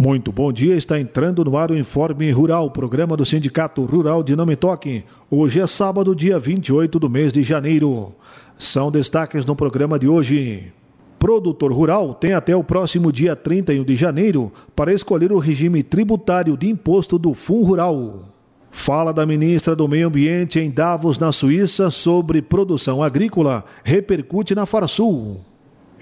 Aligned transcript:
Muito 0.00 0.32
bom 0.32 0.50
dia, 0.50 0.76
está 0.76 0.98
entrando 0.98 1.44
no 1.44 1.58
ar 1.58 1.70
o 1.70 1.76
Informe 1.76 2.30
Rural, 2.30 2.70
programa 2.70 3.18
do 3.18 3.26
Sindicato 3.26 3.84
Rural 3.84 4.22
de 4.22 4.34
Toque. 4.56 5.04
Hoje 5.30 5.60
é 5.60 5.66
sábado, 5.66 6.16
dia 6.16 6.38
28 6.38 6.98
do 6.98 7.10
mês 7.10 7.30
de 7.30 7.42
janeiro. 7.42 8.14
São 8.56 8.90
destaques 8.90 9.44
no 9.44 9.54
programa 9.54 9.98
de 9.98 10.08
hoje. 10.08 10.72
Produtor 11.18 11.70
rural 11.70 12.14
tem 12.14 12.32
até 12.32 12.56
o 12.56 12.64
próximo 12.64 13.12
dia 13.12 13.36
31 13.36 13.84
de 13.84 13.94
janeiro 13.94 14.50
para 14.74 14.90
escolher 14.90 15.32
o 15.32 15.38
regime 15.38 15.82
tributário 15.82 16.56
de 16.56 16.70
imposto 16.70 17.18
do 17.18 17.34
Fundo 17.34 17.66
Rural. 17.66 18.24
Fala 18.70 19.12
da 19.12 19.26
ministra 19.26 19.76
do 19.76 19.86
Meio 19.86 20.06
Ambiente 20.06 20.58
em 20.58 20.70
Davos, 20.70 21.18
na 21.18 21.30
Suíça, 21.30 21.90
sobre 21.90 22.40
produção 22.40 23.02
agrícola, 23.02 23.66
repercute 23.84 24.54
na 24.54 24.64
Farsul. 24.64 25.49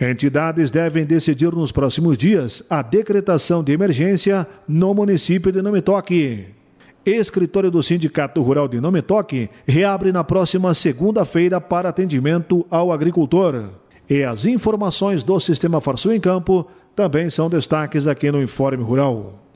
Entidades 0.00 0.70
devem 0.70 1.04
decidir 1.04 1.52
nos 1.52 1.72
próximos 1.72 2.16
dias 2.16 2.62
a 2.70 2.82
decretação 2.82 3.64
de 3.64 3.72
emergência 3.72 4.46
no 4.68 4.94
município 4.94 5.50
de 5.50 5.60
Nometoque. 5.60 6.46
Escritório 7.04 7.70
do 7.70 7.82
Sindicato 7.82 8.40
Rural 8.42 8.68
de 8.68 8.80
Nometoque 8.80 9.50
reabre 9.66 10.12
na 10.12 10.22
próxima 10.22 10.72
segunda-feira 10.72 11.60
para 11.60 11.88
atendimento 11.88 12.64
ao 12.70 12.92
agricultor. 12.92 13.70
E 14.08 14.22
as 14.22 14.44
informações 14.46 15.24
do 15.24 15.40
Sistema 15.40 15.80
Farsul 15.80 16.12
em 16.12 16.20
Campo 16.20 16.68
também 16.94 17.28
são 17.28 17.50
destaques 17.50 18.06
aqui 18.06 18.30
no 18.30 18.40
Informe 18.40 18.84
Rural. 18.84 19.47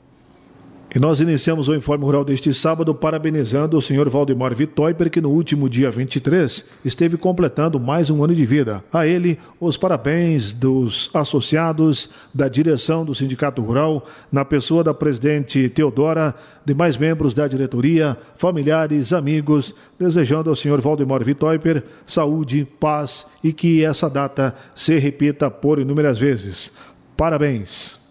E 0.95 0.99
nós 0.99 1.19
iniciamos 1.19 1.67
o 1.67 1.73
Informe 1.73 2.05
Rural 2.05 2.23
deste 2.23 2.53
sábado 2.53 2.93
parabenizando 2.93 3.75
o 3.75 3.81
senhor 3.81 4.07
Valdemar 4.09 4.53
Vitoiper, 4.53 5.09
que 5.09 5.19
no 5.19 5.31
último 5.31 5.67
dia 5.67 5.89
23 5.89 6.65
esteve 6.85 7.17
completando 7.17 7.79
mais 7.79 8.11
um 8.11 8.23
ano 8.23 8.35
de 8.35 8.45
vida. 8.45 8.83
A 8.93 9.07
ele, 9.07 9.39
os 9.59 9.75
parabéns 9.75 10.53
dos 10.53 11.09
associados 11.11 12.11
da 12.31 12.47
direção 12.47 13.03
do 13.03 13.15
Sindicato 13.15 13.59
Rural, 13.63 14.05
na 14.31 14.45
pessoa 14.45 14.83
da 14.83 14.93
presidente 14.93 15.67
Teodora, 15.67 16.35
demais 16.63 16.95
membros 16.95 17.33
da 17.33 17.47
diretoria, 17.47 18.15
familiares, 18.37 19.11
amigos, 19.13 19.73
desejando 19.97 20.51
ao 20.51 20.55
senhor 20.55 20.79
Valdemar 20.79 21.23
Vitoiper 21.23 21.83
saúde, 22.05 22.67
paz 22.79 23.25
e 23.43 23.51
que 23.51 23.83
essa 23.83 24.07
data 24.07 24.55
se 24.75 24.99
repita 24.99 25.49
por 25.49 25.79
inúmeras 25.79 26.19
vezes. 26.19 26.71
Parabéns! 27.17 28.02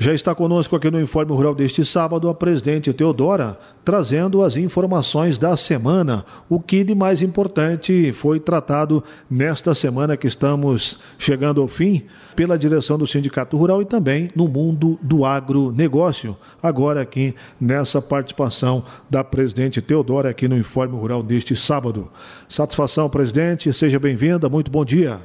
Já 0.00 0.14
está 0.14 0.32
conosco 0.32 0.76
aqui 0.76 0.92
no 0.92 1.00
Informe 1.00 1.32
Rural 1.32 1.56
deste 1.56 1.84
sábado 1.84 2.28
a 2.28 2.34
presidente 2.34 2.92
Teodora, 2.92 3.58
trazendo 3.84 4.44
as 4.44 4.56
informações 4.56 5.38
da 5.38 5.56
semana. 5.56 6.24
O 6.48 6.60
que 6.60 6.84
de 6.84 6.94
mais 6.94 7.20
importante 7.20 8.12
foi 8.12 8.38
tratado 8.38 9.02
nesta 9.28 9.74
semana 9.74 10.16
que 10.16 10.28
estamos 10.28 11.00
chegando 11.18 11.60
ao 11.60 11.66
fim, 11.66 12.04
pela 12.36 12.56
direção 12.56 12.96
do 12.96 13.08
Sindicato 13.08 13.56
Rural 13.56 13.82
e 13.82 13.84
também 13.84 14.30
no 14.36 14.46
mundo 14.46 14.96
do 15.02 15.24
agronegócio. 15.24 16.36
Agora 16.62 17.00
aqui 17.00 17.34
nessa 17.60 18.00
participação 18.00 18.84
da 19.10 19.24
presidente 19.24 19.82
Teodora 19.82 20.30
aqui 20.30 20.46
no 20.46 20.56
Informe 20.56 20.96
Rural 20.96 21.24
deste 21.24 21.56
sábado. 21.56 22.08
Satisfação, 22.48 23.10
presidente, 23.10 23.72
seja 23.72 23.98
bem-vinda, 23.98 24.48
muito 24.48 24.70
bom 24.70 24.84
dia. 24.84 25.20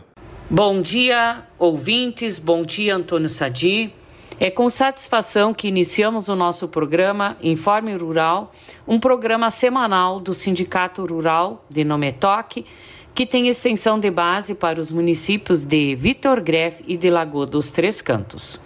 Bom 0.49 0.81
dia, 0.81 1.43
ouvintes, 1.59 2.39
bom 2.39 2.65
dia, 2.65 2.95
Antônio 2.95 3.29
Sadi. 3.29 3.93
É 4.39 4.49
com 4.49 4.67
satisfação 4.69 5.53
que 5.53 5.67
iniciamos 5.67 6.27
o 6.27 6.35
nosso 6.35 6.67
programa 6.67 7.37
Informe 7.41 7.95
Rural, 7.95 8.51
um 8.87 8.99
programa 8.99 9.51
semanal 9.51 10.19
do 10.19 10.33
Sindicato 10.33 11.05
Rural 11.05 11.63
de 11.69 11.83
Nometoque, 11.83 12.65
que 13.13 13.27
tem 13.27 13.47
extensão 13.47 13.99
de 13.99 14.09
base 14.09 14.55
para 14.55 14.81
os 14.81 14.91
municípios 14.91 15.63
de 15.63 15.95
Vitor 15.95 16.41
Greff 16.41 16.83
e 16.87 16.97
de 16.97 17.11
Lagoa 17.11 17.45
dos 17.45 17.69
Três 17.69 18.01
Cantos. 18.01 18.59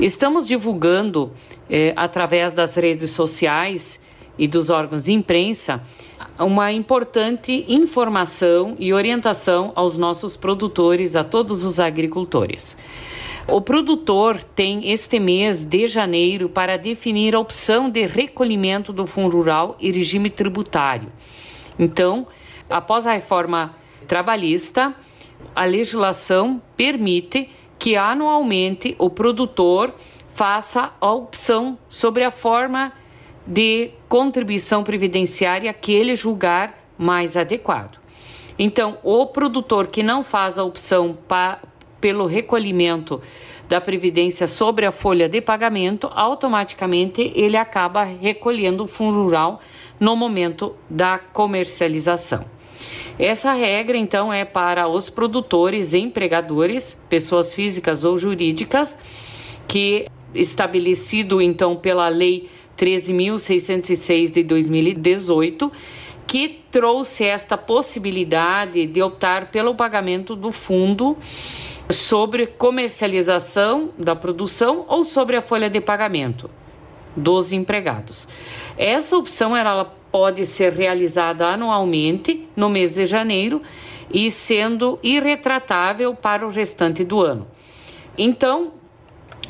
Estamos 0.00 0.44
divulgando, 0.44 1.32
eh, 1.70 1.92
através 1.96 2.52
das 2.52 2.74
redes 2.74 3.12
sociais 3.12 4.00
e 4.36 4.48
dos 4.48 4.68
órgãos 4.68 5.04
de 5.04 5.12
imprensa, 5.12 5.80
uma 6.38 6.72
importante 6.72 7.64
informação 7.68 8.74
e 8.80 8.92
orientação 8.92 9.72
aos 9.76 9.96
nossos 9.96 10.36
produtores, 10.36 11.14
a 11.14 11.22
todos 11.22 11.64
os 11.64 11.78
agricultores. 11.78 12.76
O 13.50 13.62
produtor 13.62 14.42
tem 14.42 14.90
este 14.90 15.18
mês 15.18 15.64
de 15.64 15.86
janeiro 15.86 16.50
para 16.50 16.76
definir 16.76 17.34
a 17.34 17.40
opção 17.40 17.88
de 17.88 18.06
recolhimento 18.06 18.92
do 18.92 19.06
Fundo 19.06 19.38
Rural 19.38 19.74
e 19.80 19.90
regime 19.90 20.28
tributário. 20.28 21.10
Então, 21.78 22.26
após 22.68 23.06
a 23.06 23.14
reforma 23.14 23.74
trabalhista, 24.06 24.94
a 25.56 25.64
legislação 25.64 26.60
permite 26.76 27.48
que 27.78 27.96
anualmente 27.96 28.94
o 28.98 29.08
produtor 29.08 29.94
faça 30.28 30.92
a 31.00 31.10
opção 31.10 31.78
sobre 31.88 32.24
a 32.24 32.30
forma 32.30 32.92
de 33.46 33.92
contribuição 34.10 34.84
previdenciária 34.84 35.72
que 35.72 35.92
ele 35.92 36.14
julgar 36.14 36.78
mais 36.98 37.34
adequado. 37.34 37.98
Então, 38.58 38.98
o 39.02 39.24
produtor 39.24 39.86
que 39.86 40.02
não 40.02 40.22
faz 40.22 40.58
a 40.58 40.64
opção 40.64 41.16
pa, 41.26 41.60
pelo 42.00 42.26
recolhimento 42.26 43.20
da 43.68 43.80
Previdência 43.80 44.46
sobre 44.46 44.86
a 44.86 44.90
folha 44.90 45.28
de 45.28 45.40
pagamento, 45.40 46.08
automaticamente 46.14 47.32
ele 47.34 47.56
acaba 47.56 48.02
recolhendo 48.02 48.84
o 48.84 48.88
fundo 48.88 49.22
rural 49.22 49.60
no 50.00 50.16
momento 50.16 50.74
da 50.88 51.18
comercialização. 51.18 52.46
Essa 53.18 53.52
regra, 53.52 53.96
então, 53.96 54.32
é 54.32 54.44
para 54.44 54.86
os 54.88 55.10
produtores 55.10 55.92
empregadores, 55.92 57.02
pessoas 57.08 57.52
físicas 57.52 58.04
ou 58.04 58.16
jurídicas, 58.16 58.96
que 59.66 60.06
estabelecido 60.34 61.42
então 61.42 61.76
pela 61.76 62.08
Lei 62.08 62.48
13.606 62.76 64.30
de 64.30 64.42
2018, 64.44 65.70
que 66.28 66.60
trouxe 66.70 67.24
esta 67.24 67.56
possibilidade 67.56 68.86
de 68.86 69.02
optar 69.02 69.50
pelo 69.50 69.74
pagamento 69.74 70.36
do 70.36 70.52
fundo 70.52 71.16
sobre 71.90 72.46
comercialização 72.46 73.90
da 73.98 74.14
produção 74.14 74.84
ou 74.88 75.04
sobre 75.04 75.36
a 75.36 75.40
folha 75.40 75.70
de 75.70 75.80
pagamento 75.80 76.50
dos 77.16 77.52
empregados. 77.52 78.28
Essa 78.76 79.16
opção 79.16 79.56
ela 79.56 79.84
pode 80.10 80.44
ser 80.46 80.72
realizada 80.72 81.46
anualmente 81.46 82.48
no 82.54 82.68
mês 82.68 82.94
de 82.94 83.06
janeiro 83.06 83.62
e 84.10 84.30
sendo 84.30 84.98
irretratável 85.02 86.14
para 86.14 86.46
o 86.46 86.50
restante 86.50 87.04
do 87.04 87.20
ano. 87.20 87.46
Então, 88.16 88.72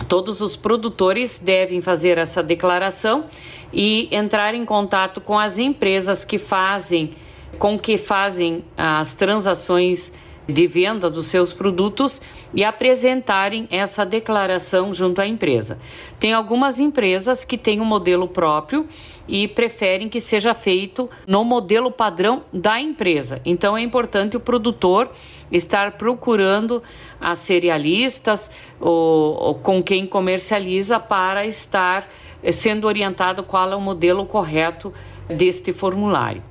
todos 0.08 0.40
os 0.40 0.56
produtores 0.56 1.38
devem 1.38 1.80
fazer 1.80 2.18
essa 2.18 2.42
declaração 2.42 3.26
e 3.72 4.08
entrar 4.14 4.54
em 4.54 4.64
contato 4.64 5.20
com 5.20 5.38
as 5.38 5.58
empresas 5.58 6.24
que 6.24 6.38
fazem 6.38 7.12
com 7.58 7.78
que 7.78 7.96
fazem 7.96 8.62
as 8.76 9.14
transações 9.14 10.12
de 10.48 10.66
venda 10.66 11.10
dos 11.10 11.26
seus 11.26 11.52
produtos 11.52 12.22
e 12.54 12.64
apresentarem 12.64 13.68
essa 13.70 14.04
declaração 14.06 14.94
junto 14.94 15.20
à 15.20 15.26
empresa. 15.26 15.78
Tem 16.18 16.32
algumas 16.32 16.80
empresas 16.80 17.44
que 17.44 17.58
têm 17.58 17.80
um 17.80 17.84
modelo 17.84 18.26
próprio 18.26 18.88
e 19.28 19.46
preferem 19.46 20.08
que 20.08 20.20
seja 20.20 20.54
feito 20.54 21.10
no 21.26 21.44
modelo 21.44 21.90
padrão 21.90 22.44
da 22.50 22.80
empresa. 22.80 23.42
Então 23.44 23.76
é 23.76 23.82
importante 23.82 24.38
o 24.38 24.40
produtor 24.40 25.10
estar 25.52 25.92
procurando 25.92 26.82
as 27.20 27.38
cerealistas 27.40 28.50
ou, 28.80 29.34
ou 29.34 29.54
com 29.56 29.82
quem 29.82 30.06
comercializa 30.06 30.98
para 30.98 31.46
estar 31.46 32.08
eh, 32.42 32.52
sendo 32.52 32.86
orientado 32.86 33.42
qual 33.42 33.70
é 33.70 33.76
o 33.76 33.80
modelo 33.80 34.24
correto 34.24 34.94
deste 35.28 35.72
formulário. 35.72 36.42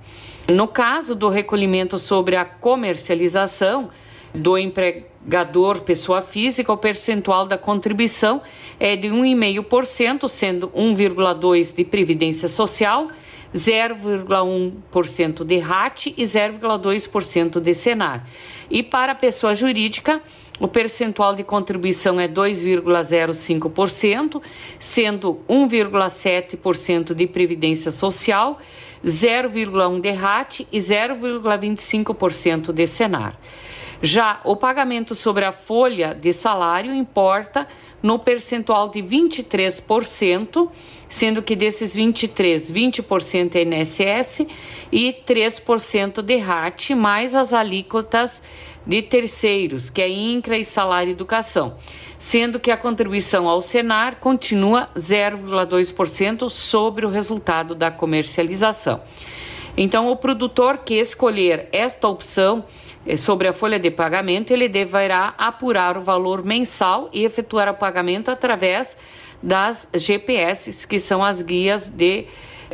No 0.50 0.66
caso 0.66 1.14
do 1.14 1.28
recolhimento 1.28 1.98
sobre 1.98 2.38
a 2.38 2.46
comercialização 2.46 3.90
do 4.34 4.58
empregador 4.58 5.82
pessoa 5.82 6.22
física, 6.22 6.72
o 6.72 6.78
percentual 6.78 7.46
da 7.46 7.58
contribuição 7.58 8.42
é 8.80 8.96
de 8.96 9.10
1,5%, 9.10 10.26
sendo 10.30 10.70
1,2% 10.70 11.76
de 11.76 11.84
previdência 11.84 12.48
social, 12.48 13.10
0,1% 13.54 15.44
de 15.44 15.58
RAT 15.58 16.08
e 16.08 16.24
0,2% 16.24 17.60
de 17.60 17.74
Senar. 17.74 18.26
E 18.70 18.82
para 18.82 19.12
a 19.12 19.16
pessoa 19.16 19.54
jurídica, 19.54 20.22
o 20.60 20.68
percentual 20.68 21.36
de 21.36 21.44
contribuição 21.44 22.20
é 22.20 22.28
2,05%, 22.28 24.42
sendo 24.80 25.40
1,7% 25.50 27.14
de 27.14 27.28
previdência 27.28 27.92
social, 27.92 28.58
0,1% 29.06 30.02
de 30.02 30.12
RAT 30.12 30.60
e 30.72 30.78
0,25% 30.78 32.72
de 32.72 32.86
Senar. 32.86 33.38
Já 34.02 34.40
o 34.44 34.56
pagamento 34.56 35.16
sobre 35.16 35.44
a 35.44 35.52
folha 35.52 36.14
de 36.14 36.32
salário 36.32 36.94
importa 36.94 37.68
no 38.02 38.20
percentual 38.20 38.90
de 38.90 39.02
23%, 39.02 40.70
sendo 41.10 41.42
que 41.42 41.56
desses 41.56 41.96
23, 41.96 42.72
20% 42.72 43.56
é 43.56 43.64
INSS 43.64 44.48
e 44.92 45.16
3% 45.26 46.22
de 46.22 46.36
RAT, 46.36 46.92
mais 46.92 47.34
as 47.34 47.54
alíquotas 47.54 48.44
de 48.86 49.02
terceiros, 49.02 49.90
que 49.90 50.02
é 50.02 50.08
INCRA 50.08 50.58
e 50.58 50.64
Salário 50.64 51.12
Educação, 51.12 51.76
sendo 52.18 52.60
que 52.60 52.72
a 52.72 52.78
contribuição 52.78 53.50
ao 53.50 53.62
Senar 53.62 54.18
continua 54.18 54.90
0,2% 54.96 56.50
sobre 56.50 57.06
o 57.06 57.10
resultado 57.10 57.76
da 57.76 57.92
comercialização. 57.92 59.02
Então, 59.76 60.10
o 60.10 60.16
produtor 60.16 60.80
que 60.80 60.96
escolher 60.96 61.68
esta 61.72 62.08
opção 62.08 62.66
sobre 63.16 63.48
a 63.48 63.54
folha 63.54 63.80
de 63.80 63.92
pagamento, 63.92 64.52
ele 64.52 64.68
deverá 64.68 65.34
apurar 65.38 65.98
o 65.98 66.02
valor 66.02 66.44
mensal 66.44 67.10
e 67.14 67.24
efetuar 67.24 67.70
o 67.70 67.74
pagamento 67.74 68.30
através 68.30 68.98
das 69.42 69.88
GPS, 69.94 70.88
que 70.88 71.00
são 71.00 71.24
as 71.24 71.42
guias 71.42 71.90
de 71.90 72.26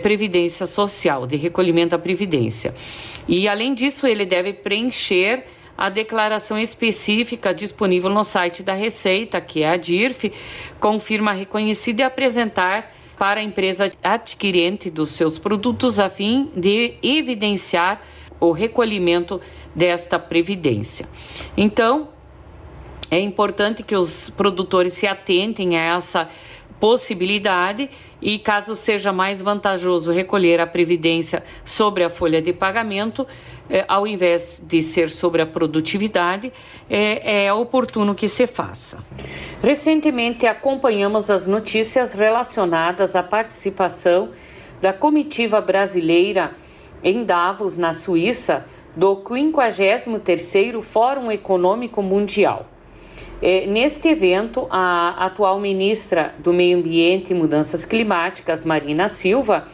previdência 0.02 0.66
social, 0.66 1.28
de 1.28 1.36
recolhimento 1.36 1.94
à 1.94 2.00
previdência. 2.00 2.74
E 3.28 3.48
além 3.48 3.74
disso, 3.74 4.08
ele 4.08 4.26
deve 4.26 4.54
preencher 4.54 5.44
a 5.78 5.90
declaração 5.90 6.58
específica 6.58 7.54
disponível 7.54 8.10
no 8.10 8.24
site 8.24 8.64
da 8.64 8.74
Receita, 8.74 9.42
que 9.42 9.64
é 9.64 9.70
a 9.70 9.78
DIRF, 9.78 10.32
com 10.80 11.00
firma 11.00 11.32
reconhecida 11.32 12.02
e 12.02 12.06
apresentar 12.06 12.92
para 13.18 13.40
a 13.40 13.44
empresa 13.44 13.92
adquirente 14.04 14.90
dos 14.90 15.12
seus 15.12 15.38
produtos 15.38 16.00
a 16.00 16.10
fim 16.10 16.50
de 16.56 16.96
evidenciar 17.02 18.02
o 18.48 18.52
recolhimento 18.52 19.40
desta 19.76 20.20
previdência. 20.20 21.08
Então, 21.56 22.10
é 23.10 23.20
importante 23.20 23.84
que 23.84 23.96
os 23.96 24.30
produtores 24.30 24.94
se 24.94 25.08
atentem 25.08 25.78
a 25.78 25.96
essa 25.96 26.30
possibilidade 26.80 27.90
e, 28.22 28.38
caso 28.40 28.76
seja 28.76 29.14
mais 29.14 29.42
vantajoso 29.42 30.12
recolher 30.12 30.60
a 30.60 30.68
previdência 30.68 31.44
sobre 31.64 32.04
a 32.04 32.10
folha 32.10 32.42
de 32.42 32.52
pagamento, 32.52 33.26
eh, 33.70 33.86
ao 33.88 34.06
invés 34.06 34.62
de 34.66 34.82
ser 34.84 35.10
sobre 35.10 35.42
a 35.42 35.46
produtividade, 35.46 36.52
é, 36.90 37.46
é 37.46 37.54
oportuno 37.54 38.14
que 38.14 38.28
se 38.28 38.46
faça. 38.48 39.04
Recentemente 39.62 40.46
acompanhamos 40.46 41.30
as 41.30 41.48
notícias 41.48 42.14
relacionadas 42.14 43.16
à 43.16 43.24
participação 43.24 44.32
da 44.82 44.92
comitiva 44.92 45.62
brasileira 45.62 46.54
em 47.04 47.24
Davos, 47.24 47.78
na 47.78 47.94
Suíça, 47.94 48.66
do 48.96 49.18
53º 49.18 50.82
Fórum 50.82 51.32
Econômico 51.32 52.02
Mundial. 52.02 52.68
É, 53.42 53.68
neste 53.68 54.08
evento, 54.08 54.68
a 54.70 55.26
atual 55.26 55.60
ministra 55.60 56.34
do 56.40 56.54
Meio 56.54 56.78
Ambiente 56.78 57.32
e 57.32 57.34
Mudanças 57.36 57.84
Climáticas, 57.84 58.64
Marina 58.64 59.10
Silva, 59.10 59.68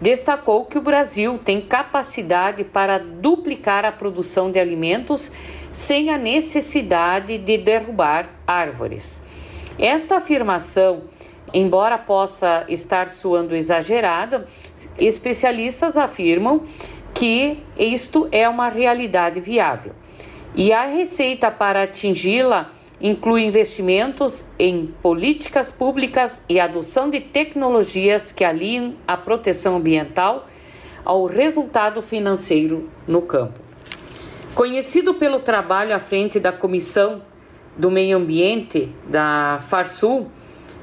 destacou 0.00 0.66
que 0.66 0.76
o 0.76 0.82
Brasil 0.82 1.38
tem 1.42 1.60
capacidade 1.60 2.62
para 2.64 2.98
duplicar 2.98 3.84
a 3.84 3.92
produção 3.92 4.50
de 4.50 4.58
alimentos 4.58 5.32
sem 5.72 6.10
a 6.10 6.18
necessidade 6.18 7.38
de 7.38 7.56
derrubar 7.56 8.28
árvores. 8.46 9.22
Esta 9.78 10.16
afirmação, 10.16 11.04
embora 11.52 11.98
possa 11.98 12.64
estar 12.68 13.08
soando 13.08 13.54
exagerada, 13.54 14.46
especialistas 14.98 15.96
afirmam 15.96 16.64
que 17.14 17.58
isto 17.78 18.28
é 18.30 18.48
uma 18.48 18.68
realidade 18.68 19.40
viável. 19.40 19.92
E 20.54 20.72
a 20.72 20.84
receita 20.84 21.50
para 21.50 21.82
atingi-la 21.82 22.72
inclui 23.00 23.44
investimentos 23.44 24.50
em 24.58 24.86
políticas 25.02 25.70
públicas 25.70 26.44
e 26.48 26.58
adoção 26.58 27.10
de 27.10 27.20
tecnologias 27.20 28.32
que 28.32 28.44
aliem 28.44 28.96
a 29.06 29.16
proteção 29.16 29.76
ambiental 29.76 30.46
ao 31.04 31.26
resultado 31.26 32.02
financeiro 32.02 32.88
no 33.06 33.22
campo. 33.22 33.60
Conhecido 34.54 35.14
pelo 35.14 35.40
trabalho 35.40 35.94
à 35.94 35.98
frente 35.98 36.40
da 36.40 36.50
Comissão 36.50 37.22
do 37.76 37.90
Meio 37.90 38.16
Ambiente 38.16 38.88
da 39.06 39.58
Farsul, 39.60 40.28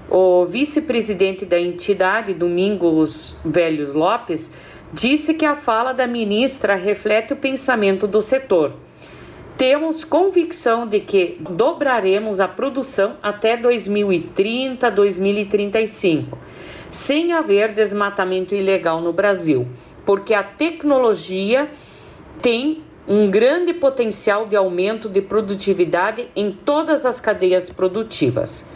o 0.09 0.45
vice-presidente 0.45 1.45
da 1.45 1.59
entidade, 1.59 2.33
Domingos 2.33 3.35
Velhos 3.43 3.93
Lopes, 3.93 4.51
disse 4.91 5.33
que 5.33 5.45
a 5.45 5.55
fala 5.55 5.93
da 5.93 6.05
ministra 6.05 6.75
reflete 6.75 7.33
o 7.33 7.35
pensamento 7.35 8.07
do 8.07 8.21
setor. 8.21 8.73
Temos 9.57 10.03
convicção 10.03 10.87
de 10.87 10.99
que 10.99 11.37
dobraremos 11.39 12.39
a 12.39 12.47
produção 12.47 13.17
até 13.21 13.55
2030, 13.55 14.89
2035, 14.89 16.37
sem 16.91 17.33
haver 17.33 17.73
desmatamento 17.73 18.53
ilegal 18.53 18.99
no 18.99 19.13
Brasil, 19.13 19.67
porque 20.05 20.33
a 20.33 20.43
tecnologia 20.43 21.69
tem 22.41 22.83
um 23.07 23.29
grande 23.29 23.73
potencial 23.73 24.47
de 24.47 24.55
aumento 24.55 25.09
de 25.09 25.21
produtividade 25.21 26.27
em 26.35 26.51
todas 26.51 27.05
as 27.05 27.19
cadeias 27.19 27.69
produtivas. 27.69 28.67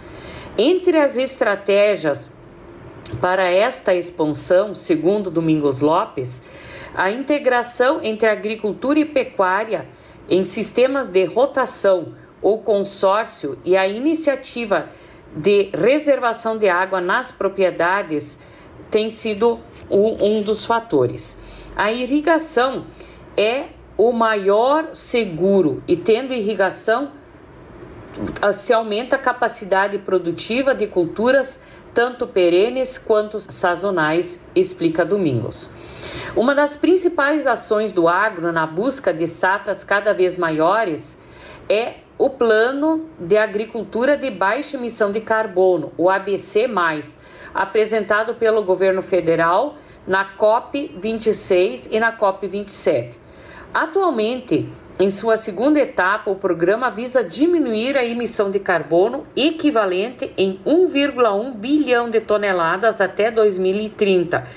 Entre 0.57 0.97
as 0.97 1.17
estratégias 1.17 2.31
para 3.21 3.47
esta 3.47 3.93
expansão, 3.93 4.73
segundo 4.73 5.29
Domingos 5.29 5.81
Lopes, 5.81 6.41
a 6.95 7.11
integração 7.11 8.03
entre 8.03 8.27
agricultura 8.27 8.97
e 8.97 9.05
pecuária 9.05 9.87
em 10.27 10.43
sistemas 10.43 11.07
de 11.07 11.23
rotação 11.25 12.15
ou 12.41 12.57
consórcio 12.63 13.59
e 13.63 13.77
a 13.77 13.87
iniciativa 13.87 14.89
de 15.35 15.69
reservação 15.73 16.57
de 16.57 16.67
água 16.67 16.99
nas 16.99 17.31
propriedades 17.31 18.39
tem 18.89 19.11
sido 19.11 19.59
um 19.89 20.41
dos 20.41 20.65
fatores. 20.65 21.39
A 21.75 21.91
irrigação 21.91 22.87
é 23.37 23.67
o 23.95 24.11
maior 24.11 24.89
seguro 24.93 25.83
e 25.87 25.95
tendo 25.95 26.33
irrigação 26.33 27.11
se 28.53 28.73
aumenta 28.73 29.15
a 29.15 29.19
capacidade 29.19 29.97
produtiva 29.99 30.73
de 30.73 30.87
culturas 30.87 31.63
tanto 31.93 32.27
perenes 32.27 32.97
quanto 32.97 33.39
sazonais, 33.39 34.45
explica 34.53 35.03
Domingos. 35.03 35.69
Uma 36.35 36.53
das 36.53 36.75
principais 36.75 37.47
ações 37.47 37.91
do 37.91 38.07
agro 38.07 38.51
na 38.51 38.67
busca 38.67 39.11
de 39.11 39.25
safras 39.27 39.83
cada 39.83 40.13
vez 40.13 40.37
maiores 40.37 41.19
é 41.67 41.95
o 42.17 42.29
Plano 42.29 43.07
de 43.19 43.37
Agricultura 43.37 44.15
de 44.15 44.29
Baixa 44.29 44.77
Emissão 44.77 45.11
de 45.11 45.21
Carbono, 45.21 45.91
o 45.97 46.09
ABC, 46.09 46.67
apresentado 47.53 48.35
pelo 48.35 48.63
governo 48.63 49.01
federal 49.01 49.75
na 50.05 50.23
COP 50.23 50.95
26 50.99 51.89
e 51.91 51.99
na 51.99 52.11
COP 52.11 52.47
27. 52.47 53.19
Atualmente, 53.73 54.69
em 54.99 55.11
sua 55.11 55.37
segunda 55.37 55.79
etapa, 55.79 56.31
o 56.31 56.35
programa 56.35 56.89
visa 56.89 57.23
diminuir 57.23 57.95
a 57.95 58.03
emissão 58.03 58.49
de 58.49 58.57
carbono 58.57 59.27
equivalente 59.35 60.33
em 60.35 60.59
1,1 60.65 61.53
bilhão 61.53 62.09
de 62.09 62.19
toneladas 62.19 62.99
até 62.99 63.29
2030, 63.29 64.47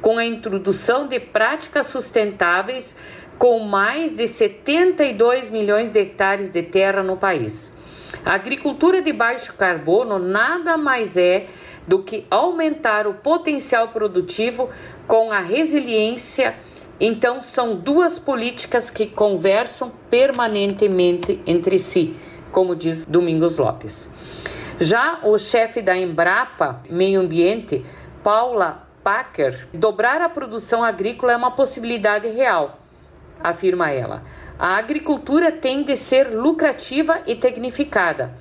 com 0.00 0.16
a 0.16 0.24
introdução 0.24 1.06
de 1.06 1.20
práticas 1.20 1.88
sustentáveis 1.88 2.96
com 3.38 3.60
mais 3.60 4.14
de 4.14 4.26
72 4.26 5.50
milhões 5.50 5.90
de 5.90 6.00
hectares 6.00 6.48
de 6.48 6.62
terra 6.62 7.02
no 7.02 7.18
país. 7.18 7.76
A 8.24 8.32
agricultura 8.32 9.02
de 9.02 9.12
baixo 9.12 9.52
carbono 9.52 10.18
nada 10.18 10.78
mais 10.78 11.18
é 11.18 11.44
do 11.86 12.02
que 12.02 12.26
aumentar 12.30 13.06
o 13.06 13.14
potencial 13.14 13.88
produtivo 13.88 14.70
com 15.06 15.30
a 15.30 15.40
resiliência 15.40 16.54
então, 17.00 17.40
são 17.40 17.74
duas 17.74 18.18
políticas 18.18 18.90
que 18.90 19.06
conversam 19.06 19.90
permanentemente 20.10 21.40
entre 21.46 21.78
si, 21.78 22.14
como 22.52 22.76
diz 22.76 23.06
Domingos 23.06 23.56
Lopes. 23.56 24.12
Já 24.78 25.20
o 25.24 25.38
chefe 25.38 25.80
da 25.80 25.96
Embrapa 25.96 26.82
Meio 26.90 27.20
Ambiente, 27.20 27.84
Paula 28.22 28.86
Packer, 29.02 29.68
dobrar 29.72 30.20
a 30.20 30.28
produção 30.28 30.84
agrícola 30.84 31.32
é 31.32 31.36
uma 31.36 31.52
possibilidade 31.52 32.28
real, 32.28 32.78
afirma 33.42 33.90
ela. 33.90 34.22
A 34.58 34.76
agricultura 34.76 35.50
tem 35.50 35.82
de 35.82 35.96
ser 35.96 36.28
lucrativa 36.28 37.22
e 37.26 37.34
tecnificada. 37.34 38.34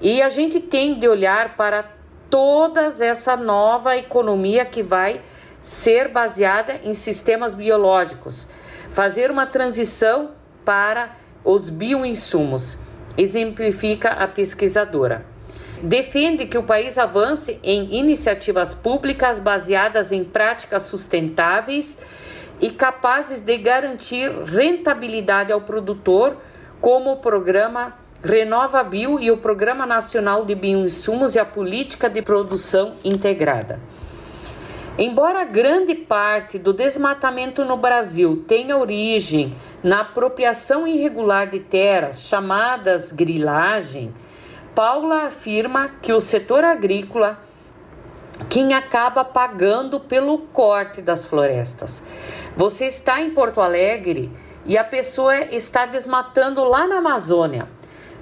E 0.00 0.22
a 0.22 0.28
gente 0.28 0.60
tem 0.60 0.96
de 0.96 1.08
olhar 1.08 1.56
para 1.56 1.84
toda 2.30 2.82
essa 2.82 3.36
nova 3.36 3.96
economia 3.96 4.64
que 4.64 4.82
vai 4.82 5.20
ser 5.66 6.06
baseada 6.06 6.80
em 6.84 6.94
sistemas 6.94 7.52
biológicos, 7.52 8.48
fazer 8.88 9.32
uma 9.32 9.46
transição 9.46 10.30
para 10.64 11.16
os 11.44 11.68
bioinsumos, 11.68 12.78
exemplifica 13.18 14.10
a 14.10 14.28
pesquisadora. 14.28 15.26
Defende 15.82 16.46
que 16.46 16.56
o 16.56 16.62
país 16.62 16.96
avance 16.96 17.58
em 17.64 17.96
iniciativas 17.96 18.74
públicas 18.76 19.40
baseadas 19.40 20.12
em 20.12 20.22
práticas 20.22 20.84
sustentáveis 20.84 21.98
e 22.60 22.70
capazes 22.70 23.40
de 23.40 23.58
garantir 23.58 24.30
rentabilidade 24.44 25.52
ao 25.52 25.62
produtor 25.62 26.36
como 26.80 27.10
o 27.10 27.16
programa 27.16 27.92
Renova 28.22 28.84
Bio 28.84 29.18
e 29.18 29.32
o 29.32 29.36
Programa 29.36 29.84
Nacional 29.84 30.44
de 30.44 30.54
Bioinsumos 30.54 31.34
e 31.34 31.40
a 31.40 31.44
Política 31.44 32.08
de 32.08 32.22
Produção 32.22 32.94
Integrada. 33.04 33.80
Embora 34.98 35.44
grande 35.44 35.94
parte 35.94 36.58
do 36.58 36.72
desmatamento 36.72 37.66
no 37.66 37.76
Brasil 37.76 38.44
tenha 38.48 38.78
origem 38.78 39.54
na 39.82 40.00
apropriação 40.00 40.86
irregular 40.86 41.50
de 41.50 41.60
terras, 41.60 42.22
chamadas 42.22 43.12
grilagem, 43.12 44.14
Paula 44.74 45.24
afirma 45.24 45.90
que 46.00 46.14
o 46.14 46.20
setor 46.20 46.64
agrícola 46.64 47.38
quem 48.48 48.72
acaba 48.72 49.22
pagando 49.22 50.00
pelo 50.00 50.38
corte 50.38 51.02
das 51.02 51.26
florestas. 51.26 52.02
Você 52.56 52.86
está 52.86 53.20
em 53.20 53.30
Porto 53.30 53.60
Alegre 53.60 54.32
e 54.64 54.78
a 54.78 54.84
pessoa 54.84 55.36
está 55.36 55.84
desmatando 55.84 56.64
lá 56.64 56.86
na 56.86 56.98
Amazônia, 56.98 57.68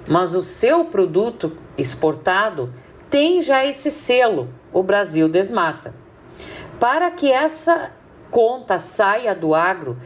mas 0.09 0.35
o 0.35 0.41
seu 0.41 0.85
produto 0.85 1.57
exportado 1.77 2.73
tem 3.09 3.41
já 3.41 3.65
esse 3.65 3.89
selo, 3.89 4.49
o 4.73 4.83
Brasil 4.83 5.29
desmata. 5.29 6.04
Para 6.79 7.09
que 7.11 7.31
essa 7.31 7.91
conta 8.29 8.79
saia 8.79 9.33
do 9.33 9.55
agro, 9.55 9.97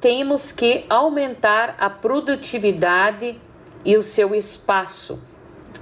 temos 0.00 0.52
que 0.52 0.84
aumentar 0.88 1.76
a 1.78 1.88
produtividade 1.88 3.40
e 3.84 3.96
o 3.96 4.02
seu 4.02 4.34
espaço, 4.34 5.20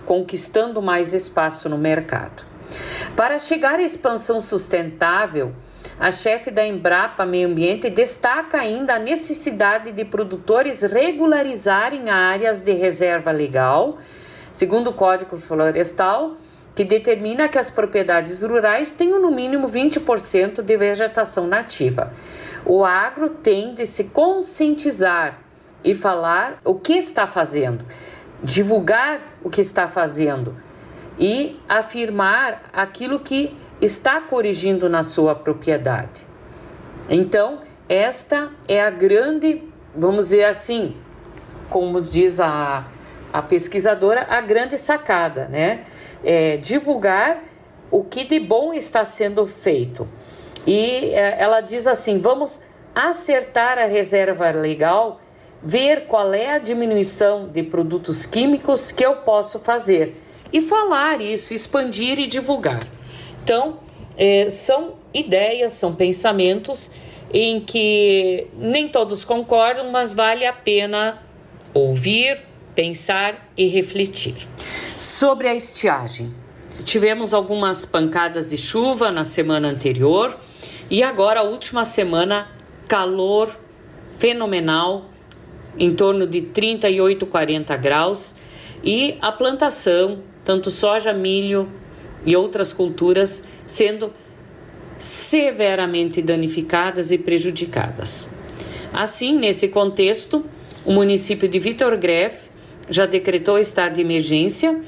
conquistando 0.04 0.80
mais 0.80 1.12
espaço 1.12 1.68
no 1.68 1.78
mercado. 1.78 2.44
Para 3.16 3.38
chegar 3.38 3.78
à 3.78 3.82
expansão 3.82 4.40
sustentável, 4.40 5.54
a 5.98 6.10
chefe 6.10 6.50
da 6.50 6.66
Embrapa 6.66 7.26
Meio 7.26 7.48
Ambiente 7.48 7.90
destaca 7.90 8.58
ainda 8.58 8.94
a 8.94 8.98
necessidade 8.98 9.92
de 9.92 10.04
produtores 10.04 10.82
regularizarem 10.82 12.08
áreas 12.08 12.60
de 12.60 12.72
reserva 12.72 13.30
legal, 13.30 13.98
segundo 14.52 14.90
o 14.90 14.94
Código 14.94 15.36
Florestal, 15.36 16.36
que 16.80 16.84
determina 16.84 17.46
que 17.46 17.58
as 17.58 17.68
propriedades 17.68 18.42
rurais 18.42 18.90
tenham 18.90 19.20
no 19.20 19.30
mínimo 19.30 19.68
20% 19.68 20.62
de 20.62 20.76
vegetação 20.78 21.46
nativa. 21.46 22.10
O 22.64 22.86
agro 22.86 23.28
tem 23.28 23.74
de 23.74 23.84
se 23.84 24.04
conscientizar 24.04 25.40
e 25.84 25.92
falar 25.92 26.58
o 26.64 26.74
que 26.76 26.94
está 26.94 27.26
fazendo, 27.26 27.84
divulgar 28.42 29.20
o 29.44 29.50
que 29.50 29.60
está 29.60 29.86
fazendo 29.86 30.56
e 31.18 31.60
afirmar 31.68 32.62
aquilo 32.72 33.20
que 33.20 33.54
está 33.78 34.18
corrigindo 34.22 34.88
na 34.88 35.02
sua 35.02 35.34
propriedade. 35.34 36.26
Então, 37.10 37.60
esta 37.90 38.52
é 38.66 38.80
a 38.80 38.88
grande, 38.88 39.68
vamos 39.94 40.28
dizer 40.28 40.44
assim, 40.44 40.96
como 41.68 42.00
diz 42.00 42.40
a, 42.40 42.86
a 43.30 43.42
pesquisadora, 43.42 44.26
a 44.30 44.40
grande 44.40 44.78
sacada, 44.78 45.46
né? 45.46 45.84
É 46.22 46.56
divulgar 46.56 47.42
o 47.90 48.04
que 48.04 48.24
de 48.24 48.38
bom 48.38 48.72
está 48.72 49.04
sendo 49.04 49.44
feito. 49.46 50.08
E 50.66 51.12
é, 51.14 51.40
ela 51.40 51.60
diz 51.60 51.86
assim: 51.86 52.18
vamos 52.18 52.60
acertar 52.94 53.78
a 53.78 53.86
reserva 53.86 54.50
legal, 54.50 55.20
ver 55.62 56.06
qual 56.06 56.32
é 56.32 56.52
a 56.52 56.58
diminuição 56.58 57.48
de 57.48 57.62
produtos 57.62 58.26
químicos 58.26 58.92
que 58.92 59.04
eu 59.04 59.16
posso 59.16 59.58
fazer 59.60 60.20
e 60.52 60.60
falar 60.60 61.20
isso, 61.20 61.54
expandir 61.54 62.18
e 62.18 62.26
divulgar. 62.26 62.80
Então, 63.42 63.78
é, 64.16 64.50
são 64.50 64.94
ideias, 65.14 65.72
são 65.72 65.94
pensamentos 65.94 66.90
em 67.32 67.60
que 67.60 68.48
nem 68.54 68.88
todos 68.88 69.24
concordam, 69.24 69.90
mas 69.90 70.12
vale 70.12 70.44
a 70.44 70.52
pena 70.52 71.22
ouvir, 71.72 72.42
pensar 72.74 73.48
e 73.56 73.66
refletir. 73.66 74.48
Sobre 75.00 75.48
a 75.48 75.54
estiagem, 75.54 76.30
tivemos 76.84 77.32
algumas 77.32 77.86
pancadas 77.86 78.50
de 78.50 78.58
chuva 78.58 79.10
na 79.10 79.24
semana 79.24 79.66
anterior 79.66 80.38
e 80.90 81.02
agora, 81.02 81.40
a 81.40 81.42
última 81.42 81.86
semana, 81.86 82.48
calor 82.86 83.58
fenomenal, 84.12 85.06
em 85.78 85.94
torno 85.94 86.26
de 86.26 86.42
38, 86.42 87.24
40 87.24 87.74
graus, 87.78 88.34
e 88.84 89.16
a 89.22 89.32
plantação 89.32 90.22
tanto 90.44 90.70
soja, 90.70 91.14
milho 91.14 91.66
e 92.26 92.36
outras 92.36 92.70
culturas 92.70 93.42
sendo 93.64 94.12
severamente 94.98 96.20
danificadas 96.20 97.10
e 97.10 97.16
prejudicadas. 97.16 98.28
Assim, 98.92 99.34
nesse 99.34 99.68
contexto, 99.68 100.44
o 100.84 100.92
município 100.92 101.48
de 101.48 101.58
Vitor 101.58 101.96
Greff 101.96 102.50
já 102.90 103.06
decretou 103.06 103.56
estado 103.58 103.94
de 103.94 104.00
emergência 104.00 104.78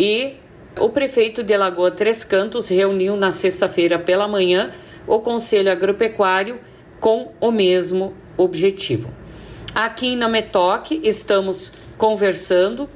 e 0.00 0.36
o 0.78 0.88
prefeito 0.88 1.42
de 1.42 1.54
Lagoa 1.54 1.90
Três 1.90 2.24
Cantos 2.24 2.68
reuniu 2.68 3.16
na 3.16 3.30
sexta-feira 3.30 3.98
pela 3.98 4.26
manhã 4.26 4.70
o 5.06 5.20
Conselho 5.20 5.70
Agropecuário 5.70 6.58
com 6.98 7.32
o 7.38 7.50
mesmo 7.50 8.14
objetivo. 8.34 9.10
Aqui 9.74 10.14
em 10.14 10.16
Nametoque 10.16 11.02
estamos 11.04 11.70
conversando 11.98 12.88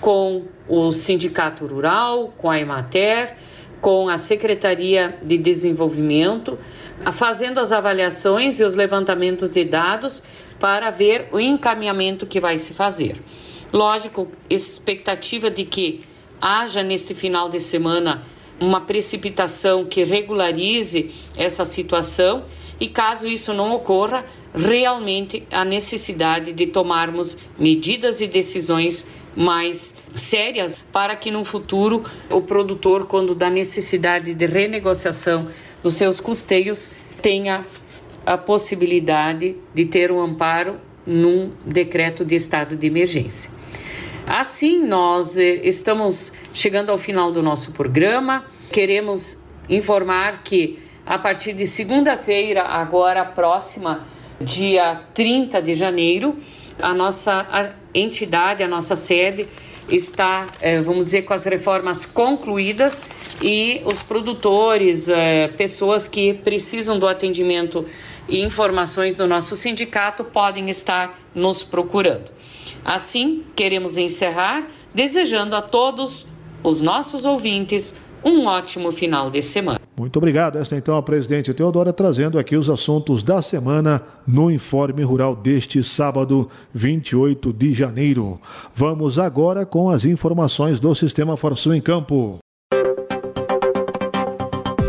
com 0.00 0.44
o 0.68 0.92
Sindicato 0.92 1.66
Rural, 1.66 2.32
com 2.38 2.48
a 2.48 2.60
Emater, 2.60 3.34
com 3.80 4.08
a 4.08 4.16
Secretaria 4.16 5.18
de 5.20 5.36
Desenvolvimento, 5.36 6.56
fazendo 7.10 7.58
as 7.58 7.72
avaliações 7.72 8.60
e 8.60 8.64
os 8.64 8.76
levantamentos 8.76 9.50
de 9.50 9.64
dados 9.64 10.22
para 10.60 10.90
ver 10.90 11.28
o 11.32 11.40
encaminhamento 11.40 12.24
que 12.24 12.38
vai 12.38 12.56
se 12.56 12.72
fazer. 12.72 13.20
Lógico, 13.72 14.28
expectativa 14.48 15.50
de 15.50 15.64
que 15.64 16.11
haja 16.42 16.82
neste 16.82 17.14
final 17.14 17.48
de 17.48 17.60
semana 17.60 18.24
uma 18.60 18.80
precipitação 18.80 19.84
que 19.84 20.02
regularize 20.02 21.12
essa 21.36 21.64
situação 21.64 22.44
e 22.80 22.88
caso 22.88 23.28
isso 23.28 23.54
não 23.54 23.70
ocorra, 23.72 24.24
realmente 24.52 25.46
a 25.52 25.64
necessidade 25.64 26.52
de 26.52 26.66
tomarmos 26.66 27.38
medidas 27.56 28.20
e 28.20 28.26
decisões 28.26 29.06
mais 29.36 29.94
sérias 30.14 30.76
para 30.90 31.14
que 31.14 31.30
no 31.30 31.44
futuro 31.44 32.02
o 32.28 32.42
produtor, 32.42 33.06
quando 33.06 33.34
dá 33.34 33.48
necessidade 33.48 34.34
de 34.34 34.46
renegociação 34.46 35.46
dos 35.82 35.94
seus 35.94 36.20
custeios, 36.20 36.90
tenha 37.22 37.64
a 38.26 38.36
possibilidade 38.36 39.56
de 39.72 39.84
ter 39.84 40.10
um 40.10 40.20
amparo 40.20 40.76
num 41.06 41.52
decreto 41.64 42.24
de 42.24 42.34
estado 42.34 42.76
de 42.76 42.86
emergência. 42.86 43.50
Assim, 44.26 44.78
nós 44.78 45.36
eh, 45.36 45.60
estamos 45.64 46.32
chegando 46.54 46.90
ao 46.90 46.98
final 46.98 47.32
do 47.32 47.42
nosso 47.42 47.72
programa. 47.72 48.44
Queremos 48.70 49.42
informar 49.68 50.42
que 50.44 50.78
a 51.04 51.18
partir 51.18 51.52
de 51.52 51.66
segunda-feira, 51.66 52.62
agora 52.62 53.24
próxima, 53.24 54.06
dia 54.40 55.00
30 55.12 55.60
de 55.60 55.74
janeiro, 55.74 56.36
a 56.80 56.94
nossa 56.94 57.74
entidade, 57.92 58.62
a 58.62 58.68
nossa 58.68 58.94
sede, 58.94 59.46
está, 59.88 60.46
é, 60.60 60.80
vamos 60.80 61.06
dizer, 61.06 61.22
com 61.22 61.34
as 61.34 61.44
reformas 61.44 62.06
concluídas 62.06 63.02
e 63.42 63.82
os 63.84 64.02
produtores, 64.02 65.08
é, 65.08 65.48
pessoas 65.48 66.06
que 66.06 66.34
precisam 66.34 66.98
do 66.98 67.08
atendimento 67.08 67.84
e 68.28 68.40
informações 68.40 69.16
do 69.16 69.26
nosso 69.26 69.56
sindicato 69.56 70.22
podem 70.22 70.70
estar 70.70 71.18
nos 71.34 71.64
procurando. 71.64 72.30
Assim, 72.84 73.44
queremos 73.54 73.96
encerrar 73.96 74.66
desejando 74.94 75.54
a 75.56 75.62
todos 75.62 76.26
os 76.62 76.80
nossos 76.80 77.24
ouvintes 77.24 77.96
um 78.24 78.46
ótimo 78.46 78.92
final 78.92 79.30
de 79.30 79.42
semana. 79.42 79.80
Muito 79.96 80.16
obrigado. 80.16 80.58
Esta 80.58 80.76
então 80.76 80.96
a 80.96 81.02
presidente 81.02 81.52
Teodora 81.52 81.92
trazendo 81.92 82.38
aqui 82.38 82.56
os 82.56 82.70
assuntos 82.70 83.22
da 83.22 83.42
semana 83.42 84.02
no 84.26 84.50
Informe 84.50 85.02
Rural 85.02 85.34
deste 85.36 85.82
sábado, 85.84 86.48
28 86.72 87.52
de 87.52 87.74
janeiro. 87.74 88.40
Vamos 88.74 89.18
agora 89.18 89.66
com 89.66 89.90
as 89.90 90.04
informações 90.04 90.80
do 90.80 90.94
Sistema 90.94 91.36
Farsul 91.36 91.74
em 91.74 91.80
Campo. 91.80 92.38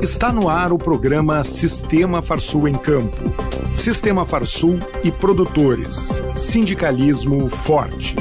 Está 0.02 0.32
no 0.32 0.50
ar 0.50 0.72
o 0.72 0.78
programa 0.78 1.44
Sistema 1.44 2.22
Farsul 2.22 2.68
em 2.68 2.74
Campo. 2.74 3.63
Sistema 3.74 4.26
Farsul 4.26 4.80
e 5.04 5.12
produtores. 5.12 6.22
Sindicalismo 6.38 7.50
forte. 7.50 8.16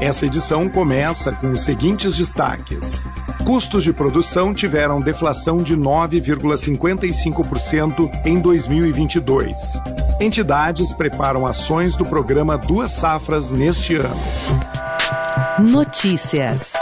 Essa 0.00 0.24
edição 0.26 0.68
começa 0.68 1.32
com 1.32 1.50
os 1.52 1.62
seguintes 1.62 2.16
destaques. 2.16 3.04
Custos 3.44 3.82
de 3.82 3.92
produção 3.92 4.54
tiveram 4.54 5.00
deflação 5.00 5.56
de 5.58 5.76
9,55% 5.76 8.08
em 8.24 8.38
2022. 8.40 9.58
Entidades 10.20 10.92
preparam 10.92 11.44
ações 11.46 11.96
do 11.96 12.06
programa 12.06 12.56
Duas 12.56 12.92
Safras 12.92 13.50
neste 13.50 13.96
ano. 13.96 14.22
Notícias. 15.58 16.72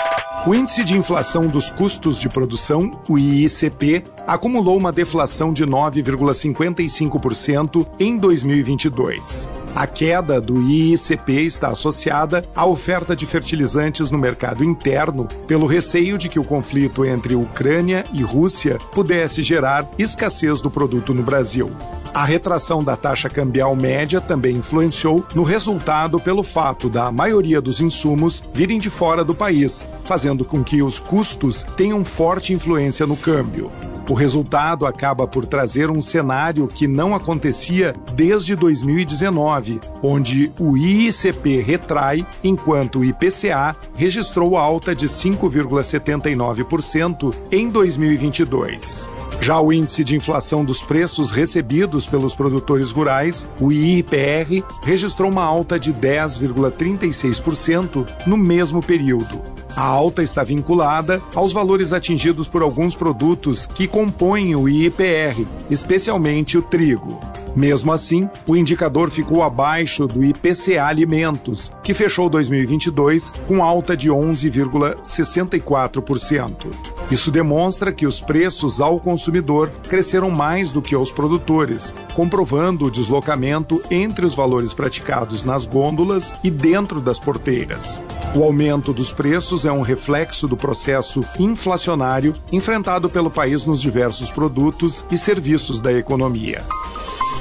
O 0.47 0.55
índice 0.55 0.83
de 0.83 0.97
inflação 0.97 1.47
dos 1.47 1.69
custos 1.69 2.19
de 2.19 2.27
produção, 2.27 2.99
o 3.07 3.19
IICP, 3.19 4.03
acumulou 4.27 4.75
uma 4.75 4.91
deflação 4.91 5.53
de 5.53 5.67
9,55% 5.67 7.87
em 8.01 8.17
2022. 8.17 9.51
A 9.75 9.87
queda 9.87 10.41
do 10.41 10.59
IICP 10.63 11.45
está 11.45 11.69
associada 11.69 12.43
à 12.57 12.65
oferta 12.65 13.15
de 13.15 13.27
fertilizantes 13.27 14.11
no 14.11 14.17
mercado 14.17 14.65
interno, 14.65 15.29
pelo 15.47 15.67
receio 15.67 16.17
de 16.17 16.31
que 16.31 16.41
o 16.41 16.45
conflito 16.45 17.05
entre 17.05 17.35
Ucrânia 17.35 18.07
e 18.11 18.23
Rússia 18.23 18.79
pudesse 18.93 19.43
gerar 19.43 19.87
escassez 19.99 20.63
do 20.63 20.71
produto 20.71 21.13
no 21.13 21.23
Brasil. 21.23 21.69
A 22.13 22.25
retração 22.25 22.83
da 22.83 22.97
taxa 22.97 23.29
cambial 23.29 23.75
média 23.77 24.21
também 24.21 24.57
influenciou 24.57 25.25
no 25.35 25.45
resultado 25.45 26.19
pelo 26.19 26.43
fato 26.43 26.91
da 26.91 27.11
maioria 27.13 27.61
dos 27.61 27.81
insumos 27.81 28.43
virem 28.53 28.81
de 28.81 28.91
fora 28.91 29.23
do 29.23 29.35
país, 29.35 29.87
fazendo 30.05 30.45
com 30.45 30.65
que 30.65 30.83
os 30.83 30.99
custos 30.99 31.63
tenham 31.77 32.05
forte 32.05 32.53
influência 32.53 33.07
no 33.07 33.17
câmbio. 33.17 33.71
O 34.11 34.15
resultado 34.15 34.85
acaba 34.87 35.25
por 35.25 35.47
trazer 35.47 35.89
um 35.89 36.03
cenário 36.03 36.67
que 36.67 36.89
não 36.89 37.15
acontecia 37.15 37.95
desde 38.13 38.57
2019, 38.57 39.79
onde 40.03 40.51
o 40.59 40.77
IICP 40.77 41.61
retrai, 41.61 42.27
enquanto 42.43 42.99
o 42.99 43.05
IPCA 43.05 43.77
registrou 43.95 44.57
alta 44.57 44.97
de 44.97 45.07
5,79% 45.07 47.33
em 47.53 47.71
2022. 47.71 49.09
Já 49.41 49.61
o 49.61 49.73
índice 49.73 50.03
de 50.03 50.17
inflação 50.17 50.65
dos 50.65 50.83
preços 50.83 51.31
recebidos 51.31 52.09
pelos 52.09 52.35
produtores 52.35 52.91
rurais, 52.91 53.49
o 53.61 53.71
IIPR, 53.71 54.65
registrou 54.83 55.31
uma 55.31 55.45
alta 55.45 55.79
de 55.79 55.95
10,36% 55.95 58.05
no 58.27 58.37
mesmo 58.37 58.83
período. 58.83 59.41
A 59.77 59.83
alta 59.83 60.23
está 60.23 60.43
vinculada 60.43 61.23
aos 61.35 61.53
valores 61.53 61.93
atingidos 61.93 62.49
por 62.49 62.63
alguns 62.63 62.95
produtos 62.95 63.67
que 63.67 63.87
compõem 63.87 64.55
o 64.55 64.69
IIPR, 64.69 65.47
especialmente 65.71 66.59
o 66.59 66.63
trigo. 66.63 67.21
Mesmo 67.55 67.93
assim, 67.93 68.29
o 68.47 68.57
indicador 68.57 69.11
ficou 69.11 69.43
abaixo 69.43 70.07
do 70.07 70.25
IPCA 70.25 70.85
Alimentos, 70.85 71.71
que 71.83 71.93
fechou 71.93 72.29
2022 72.29 73.33
com 73.49 73.65
alta 73.65 73.97
de 73.97 74.09
11,64%. 74.11 76.71
Isso 77.11 77.31
demonstra 77.31 77.93
que 77.93 78.07
os 78.07 78.21
preços 78.21 78.81
ao 78.81 79.01
consumidor 79.01 79.69
cresceram 79.89 80.31
mais 80.31 80.71
do 80.71 80.81
que 80.81 80.95
aos 80.95 81.11
produtores, 81.11 81.93
comprovando 82.15 82.87
o 82.87 82.91
deslocamento 82.91 83.83
entre 83.91 84.25
os 84.25 84.35
valores 84.35 84.73
praticados 84.73 85.45
nas 85.45 85.67
gôndolas 85.67 86.33
e 86.45 86.51
dentro 86.51 87.01
das 87.01 87.19
porteiras. 87.19 88.01
O 88.33 88.45
aumento 88.45 88.93
dos 88.93 89.13
preços 89.13 89.67
é 89.67 89.73
um 89.73 89.83
reflexo 89.83 90.47
do 90.47 90.57
processo 90.57 91.21
inflacionário 91.37 92.37
enfrentado 92.53 93.11
pelo 93.11 93.31
país 93.31 93.67
nos 93.67 93.81
diversos 93.81 94.31
produtos 94.31 95.05
e 95.11 95.19
serviços 95.19 95.83
da 95.83 95.93
economia. 95.93 96.63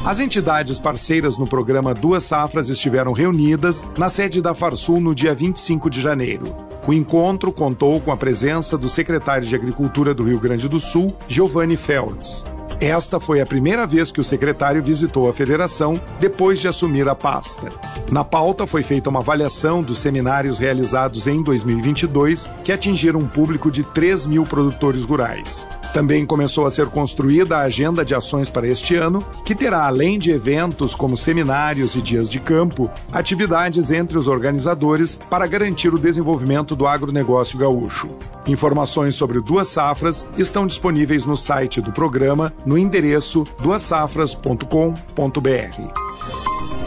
As 0.05 0.19
entidades 0.19 0.79
parceiras 0.79 1.37
no 1.37 1.45
programa 1.45 1.93
Duas 1.93 2.23
Safras 2.23 2.69
estiveram 2.69 3.11
reunidas 3.11 3.83
na 3.97 4.07
sede 4.07 4.41
da 4.41 4.53
Farsul 4.53 5.01
no 5.01 5.13
dia 5.13 5.35
25 5.35 5.89
de 5.89 6.01
janeiro. 6.01 6.55
O 6.87 6.93
encontro 6.93 7.51
contou 7.51 7.99
com 7.99 8.11
a 8.11 8.17
presença 8.17 8.77
do 8.77 8.87
secretário 8.87 9.45
de 9.45 9.53
Agricultura 9.53 10.13
do 10.13 10.23
Rio 10.23 10.39
Grande 10.39 10.69
do 10.69 10.79
Sul, 10.79 11.13
Giovanni 11.27 11.75
Feltz. 11.75 12.45
Esta 12.79 13.19
foi 13.19 13.41
a 13.41 13.45
primeira 13.45 13.85
vez 13.85 14.09
que 14.09 14.21
o 14.21 14.23
secretário 14.23 14.81
visitou 14.81 15.29
a 15.29 15.33
federação 15.33 15.99
depois 16.17 16.59
de 16.59 16.69
assumir 16.69 17.09
a 17.09 17.13
pasta. 17.13 17.67
Na 18.09 18.23
pauta 18.23 18.65
foi 18.65 18.83
feita 18.83 19.09
uma 19.09 19.19
avaliação 19.19 19.83
dos 19.83 19.99
seminários 19.99 20.59
realizados 20.59 21.27
em 21.27 21.43
2022, 21.43 22.49
que 22.63 22.71
atingiram 22.71 23.19
um 23.19 23.27
público 23.27 23.69
de 23.69 23.83
3 23.83 24.27
mil 24.27 24.45
produtores 24.45 25.03
rurais. 25.03 25.67
Também 25.93 26.25
começou 26.25 26.65
a 26.65 26.71
ser 26.71 26.87
construída 26.87 27.57
a 27.57 27.61
agenda 27.61 28.05
de 28.05 28.13
ações 28.13 28.49
para 28.49 28.67
este 28.67 28.95
ano, 28.95 29.23
que 29.43 29.55
terá, 29.55 29.85
além 29.85 30.19
de 30.19 30.31
eventos 30.31 30.93
como 30.93 31.17
seminários 31.17 31.95
e 31.95 32.01
dias 32.01 32.29
de 32.29 32.39
campo, 32.39 32.89
atividades 33.11 33.91
entre 33.91 34.17
os 34.17 34.27
organizadores 34.27 35.19
para 35.29 35.47
garantir 35.47 35.93
o 35.93 35.99
desenvolvimento 35.99 36.75
do 36.75 36.87
agronegócio 36.87 37.57
gaúcho. 37.57 38.07
Informações 38.47 39.15
sobre 39.15 39.41
Duas 39.41 39.67
Safras 39.67 40.25
estão 40.37 40.65
disponíveis 40.65 41.25
no 41.25 41.35
site 41.35 41.81
do 41.81 41.91
programa 41.91 42.53
no 42.65 42.77
endereço 42.77 43.45
duassafras.com.br. 43.59 46.08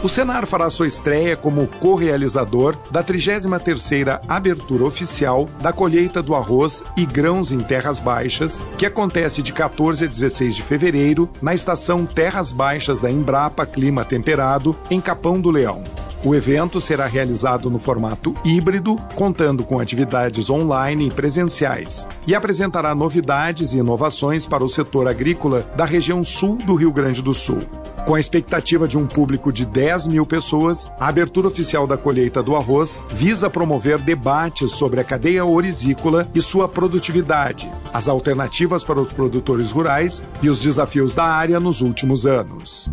O 0.03 0.09
Senar 0.09 0.45
fará 0.45 0.69
sua 0.69 0.85
estreia 0.85 1.37
como 1.37 1.65
co-realizador 1.65 2.75
da 2.91 3.01
33ª 3.01 4.19
abertura 4.27 4.83
oficial 4.83 5.47
da 5.61 5.71
colheita 5.71 6.21
do 6.21 6.35
arroz 6.35 6.83
e 6.97 7.05
grãos 7.05 7.53
em 7.53 7.59
terras 7.59 8.01
baixas, 8.01 8.61
que 8.77 8.85
acontece 8.85 9.41
de 9.41 9.53
14 9.53 10.03
a 10.03 10.07
16 10.07 10.55
de 10.55 10.61
fevereiro 10.61 11.29
na 11.41 11.53
estação 11.53 12.05
Terras 12.05 12.51
Baixas 12.51 12.99
da 12.99 13.09
Embrapa 13.09 13.65
Clima 13.65 14.03
Temperado, 14.03 14.75
em 14.91 14.99
Capão 14.99 15.39
do 15.39 15.49
Leão. 15.49 15.81
O 16.21 16.35
evento 16.35 16.81
será 16.81 17.05
realizado 17.05 17.69
no 17.69 17.79
formato 17.79 18.33
híbrido, 18.43 18.97
contando 19.15 19.63
com 19.63 19.79
atividades 19.79 20.49
online 20.49 21.07
e 21.07 21.11
presenciais, 21.11 22.05
e 22.27 22.35
apresentará 22.35 22.93
novidades 22.93 23.73
e 23.73 23.77
inovações 23.77 24.45
para 24.45 24.65
o 24.65 24.69
setor 24.69 25.07
agrícola 25.07 25.65
da 25.77 25.85
região 25.85 26.25
sul 26.25 26.57
do 26.57 26.75
Rio 26.75 26.91
Grande 26.91 27.21
do 27.21 27.33
Sul. 27.33 27.59
Com 28.05 28.15
a 28.15 28.19
expectativa 28.19 28.85
de 28.85 28.97
um 28.97 29.07
público 29.07 29.51
de 29.51 29.65
10 29.65 30.07
mil 30.07 30.25
pessoas, 30.25 30.91
a 30.99 31.07
abertura 31.07 31.47
oficial 31.47 31.87
da 31.87 31.97
colheita 31.97 32.43
do 32.43 32.53
arroz 32.55 33.01
visa 33.09 33.49
promover 33.49 33.97
debates 33.97 34.71
sobre 34.71 34.99
a 34.99 35.03
cadeia 35.05 35.45
orizícola 35.45 36.27
e 36.35 36.41
sua 36.41 36.67
produtividade, 36.67 37.71
as 37.93 38.09
alternativas 38.09 38.83
para 38.83 38.99
os 38.99 39.13
produtores 39.13 39.71
rurais 39.71 40.25
e 40.41 40.49
os 40.49 40.59
desafios 40.59 41.15
da 41.15 41.23
área 41.23 41.61
nos 41.61 41.79
últimos 41.79 42.27
anos. 42.27 42.91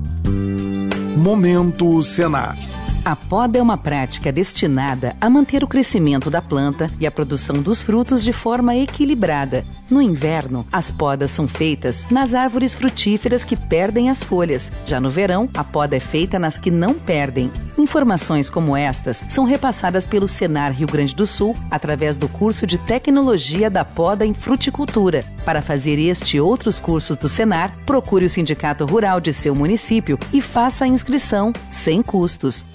Momento 1.17 2.01
Senar. 2.05 2.57
A 3.03 3.17
poda 3.17 3.59
é 3.59 3.63
uma 3.63 3.79
prática 3.79 4.31
destinada 4.31 5.17
a 5.19 5.31
manter 5.31 5.65
o 5.65 5.67
crescimento 5.67 6.29
da 6.29 6.43
planta 6.43 6.91
e 7.01 7.07
a 7.07 7.11
produção 7.11 7.63
dos 7.63 7.81
frutos 7.81 8.23
de 8.23 8.31
forma 8.31 8.77
equilibrada. 8.77 9.65
No 9.89 10.03
inverno, 10.03 10.67
as 10.71 10.93
podas 10.93 11.31
são 11.31 11.49
feitas 11.49 12.07
nas 12.11 12.35
árvores 12.35 12.75
frutíferas 12.75 13.43
que 13.43 13.57
perdem 13.57 14.11
as 14.11 14.23
folhas. 14.23 14.71
Já 14.87 15.01
no 15.01 15.09
verão, 15.09 15.49
a 15.55 15.65
poda 15.65 15.97
é 15.97 16.01
feita 16.01 16.39
nas 16.39 16.59
que 16.59 16.71
não 16.71 16.93
perdem. 16.93 17.51
Informações 17.79 18.51
como 18.51 18.77
estas 18.77 19.25
são 19.31 19.45
repassadas 19.45 20.07
pelo 20.07 20.29
Senar 20.29 20.73
Rio 20.73 20.87
Grande 20.87 21.15
do 21.15 21.27
Sul 21.27 21.57
através 21.71 22.19
do 22.19 22.29
curso 22.29 22.67
de 22.67 22.77
Tecnologia 22.77 23.71
da 23.71 23.85
Poda 23.85 24.27
em 24.27 24.35
Fruticultura. 24.35 25.25
Para 25.45 25.63
fazer 25.63 25.99
este 25.99 26.37
e 26.37 26.41
outros 26.41 26.79
cursos 26.79 27.17
do 27.17 27.31
Senar, 27.31 27.75
procure 27.87 28.27
o 28.27 28.31
Sindicato 28.31 28.85
Rural 28.85 29.21
de 29.21 29.33
seu 29.33 29.55
município 29.55 30.19
e 30.33 30.43
faça 30.43 30.85
a 30.85 30.89
inscrição 30.89 31.53
sem 31.71 32.03
custos. 32.03 32.67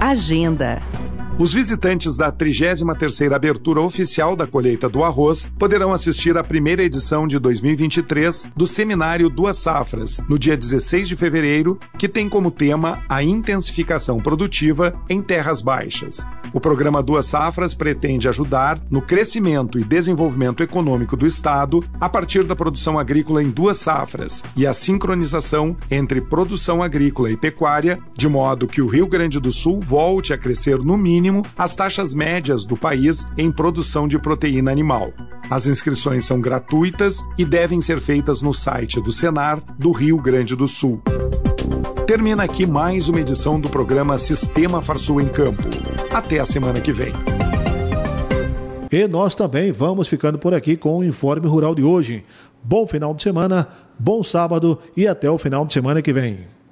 Agenda. 0.00 0.80
Os 1.40 1.54
visitantes 1.54 2.18
da 2.18 2.30
33ª 2.30 3.34
abertura 3.34 3.80
oficial 3.80 4.36
da 4.36 4.46
colheita 4.46 4.90
do 4.90 5.02
arroz 5.02 5.50
poderão 5.58 5.90
assistir 5.90 6.36
à 6.36 6.44
primeira 6.44 6.82
edição 6.82 7.26
de 7.26 7.38
2023 7.38 8.50
do 8.54 8.66
seminário 8.66 9.30
Duas 9.30 9.56
Safras, 9.56 10.20
no 10.28 10.38
dia 10.38 10.54
16 10.54 11.08
de 11.08 11.16
fevereiro, 11.16 11.78
que 11.96 12.10
tem 12.10 12.28
como 12.28 12.50
tema 12.50 13.02
a 13.08 13.22
intensificação 13.22 14.18
produtiva 14.18 14.92
em 15.08 15.22
terras 15.22 15.62
baixas. 15.62 16.28
O 16.52 16.60
programa 16.60 17.02
Duas 17.02 17.24
Safras 17.24 17.72
pretende 17.72 18.28
ajudar 18.28 18.78
no 18.90 19.00
crescimento 19.00 19.78
e 19.78 19.84
desenvolvimento 19.84 20.62
econômico 20.62 21.16
do 21.16 21.26
estado 21.26 21.82
a 21.98 22.06
partir 22.06 22.44
da 22.44 22.54
produção 22.54 22.98
agrícola 22.98 23.42
em 23.42 23.48
duas 23.48 23.78
safras 23.78 24.44
e 24.54 24.66
a 24.66 24.74
sincronização 24.74 25.74
entre 25.90 26.20
produção 26.20 26.82
agrícola 26.82 27.30
e 27.30 27.36
pecuária, 27.36 27.98
de 28.14 28.28
modo 28.28 28.66
que 28.66 28.82
o 28.82 28.86
Rio 28.86 29.06
Grande 29.06 29.40
do 29.40 29.50
Sul 29.50 29.80
volte 29.80 30.34
a 30.34 30.38
crescer 30.38 30.78
no 30.80 30.98
mínimo 30.98 31.29
mínimo 31.30 31.46
as 31.56 31.74
taxas 31.74 32.14
médias 32.14 32.66
do 32.66 32.76
país 32.76 33.26
em 33.38 33.50
produção 33.50 34.08
de 34.08 34.18
proteína 34.18 34.70
animal. 34.70 35.12
As 35.48 35.66
inscrições 35.66 36.24
são 36.24 36.40
gratuitas 36.40 37.24
e 37.38 37.44
devem 37.44 37.80
ser 37.80 38.00
feitas 38.00 38.42
no 38.42 38.52
site 38.52 39.00
do 39.00 39.12
Senar 39.12 39.62
do 39.78 39.92
Rio 39.92 40.18
Grande 40.18 40.56
do 40.56 40.66
Sul. 40.66 41.00
Termina 42.06 42.42
aqui 42.42 42.66
mais 42.66 43.08
uma 43.08 43.20
edição 43.20 43.60
do 43.60 43.70
programa 43.70 44.18
Sistema 44.18 44.82
Farsul 44.82 45.20
em 45.20 45.28
Campo. 45.28 45.62
Até 46.12 46.40
a 46.40 46.44
semana 46.44 46.80
que 46.80 46.92
vem. 46.92 47.12
E 48.90 49.06
nós 49.06 49.36
também 49.36 49.70
vamos 49.70 50.08
ficando 50.08 50.38
por 50.38 50.52
aqui 50.52 50.76
com 50.76 50.98
o 50.98 51.04
Informe 51.04 51.46
Rural 51.46 51.74
de 51.76 51.82
hoje. 51.84 52.24
Bom 52.62 52.86
final 52.86 53.14
de 53.14 53.22
semana, 53.22 53.68
bom 53.96 54.22
sábado 54.22 54.78
e 54.96 55.06
até 55.06 55.30
o 55.30 55.38
final 55.38 55.64
de 55.64 55.72
semana 55.72 56.02
que 56.02 56.12
vem. 56.12 56.59